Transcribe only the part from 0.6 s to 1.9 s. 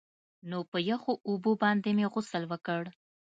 په يخو اوبو باندې